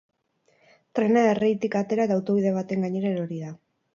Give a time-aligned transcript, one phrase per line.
[0.99, 3.55] Trena erreitik atera eta autobide baten gainera erori da.